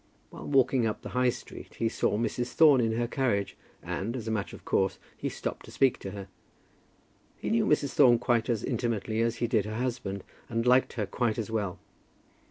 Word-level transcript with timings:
While 0.31 0.47
walking 0.47 0.87
up 0.87 1.03
the 1.03 1.09
High 1.13 1.29
Street 1.29 1.75
he 1.75 1.87
saw 1.87 2.17
Mrs. 2.17 2.53
Thorne 2.53 2.81
in 2.81 2.93
her 2.93 3.05
carriage, 3.07 3.55
and, 3.83 4.15
as 4.15 4.27
a 4.27 4.31
matter 4.31 4.55
of 4.55 4.65
course, 4.65 4.97
he 5.15 5.29
stopped 5.29 5.63
to 5.65 5.71
speak 5.71 5.99
to 5.99 6.09
her. 6.09 6.27
He 7.37 7.51
knew 7.51 7.67
Mrs. 7.67 7.93
Thorne 7.93 8.17
quite 8.17 8.49
as 8.49 8.63
intimately 8.63 9.21
as 9.21 9.35
he 9.35 9.45
did 9.45 9.65
her 9.65 9.75
husband, 9.77 10.23
and 10.49 10.65
liked 10.65 10.93
her 10.93 11.05
quite 11.05 11.37
as 11.37 11.51
well. 11.51 11.77